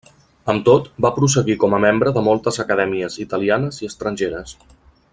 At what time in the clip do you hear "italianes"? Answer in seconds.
3.29-3.81